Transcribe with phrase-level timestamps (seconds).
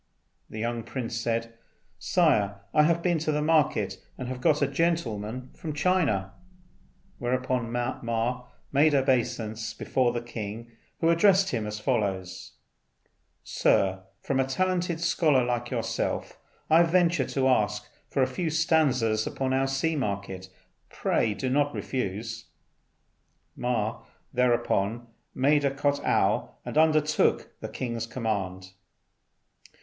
[0.49, 1.53] The young prince said,
[1.99, 6.33] "Sire, I have been to the market, and have got a gentleman from China."
[7.19, 12.53] Whereupon Ma made obeisance before the king, who addressed him as follows:
[13.43, 19.27] "Sir, from a talented scholar like yourself I venture to ask for a few stanzas
[19.27, 20.49] upon our sea market.
[20.89, 22.47] Pray do not refuse."
[23.55, 25.05] Ma thereupon
[25.35, 28.71] made a kot'ow and undertook the king's command.